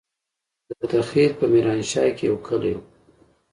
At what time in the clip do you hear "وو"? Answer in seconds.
2.75-2.81